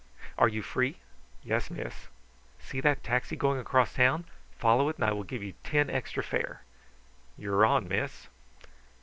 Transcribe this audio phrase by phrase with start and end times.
[0.35, 0.97] "Are you free?"
[1.43, 2.07] "Yes, miss."
[2.57, 4.25] "See that taxi going across town?
[4.57, 6.63] Follow it and I will give you ten extra fare."
[7.37, 8.27] "You're on, miss."